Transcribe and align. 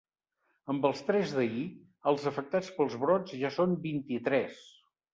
Amb 0.73 0.87
els 0.89 1.03
tres 1.09 1.35
d’ahir, 1.41 1.67
els 2.13 2.27
afectats 2.33 2.75
pels 2.81 2.99
brots 3.07 3.39
ja 3.45 3.55
són 3.61 3.81
vint-i-tres. 3.89 4.69